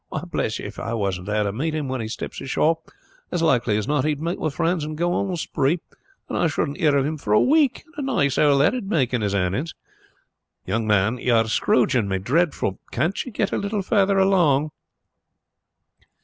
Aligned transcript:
Why, 0.09 0.21
bless 0.21 0.57
you, 0.57 0.65
if 0.65 0.79
I 0.79 0.95
wasn't 0.95 1.27
there 1.27 1.43
to 1.43 1.51
meet 1.53 1.75
him 1.75 1.87
when 1.87 2.01
he 2.01 2.07
steps 2.07 2.41
ashore, 2.41 2.79
as 3.31 3.43
likely 3.43 3.77
as 3.77 3.87
not 3.87 4.03
he 4.03 4.15
would 4.15 4.21
meet 4.23 4.39
with 4.39 4.55
friends 4.55 4.83
and 4.83 4.97
go 4.97 5.13
on 5.13 5.29
the 5.29 5.37
spree, 5.37 5.79
and 6.27 6.35
I 6.35 6.47
shouldn't 6.47 6.79
hear 6.79 6.97
of 6.97 7.05
him 7.05 7.17
for 7.17 7.33
a 7.33 7.39
week; 7.39 7.83
and 7.97 8.09
a 8.09 8.13
nice 8.15 8.37
hole 8.37 8.57
that 8.57 8.73
would 8.73 8.89
make 8.89 9.13
in 9.13 9.21
his 9.21 9.35
earnings. 9.35 9.75
Young 10.65 10.87
man, 10.87 11.19
you 11.19 11.35
are 11.35 11.47
scrouging 11.47 12.07
me 12.07 12.17
dreadful! 12.17 12.79
Can't 12.89 13.23
you 13.23 13.31
get 13.31 13.51
a 13.51 13.59
little 13.59 13.83
further 13.83 14.17
along." 14.17 14.71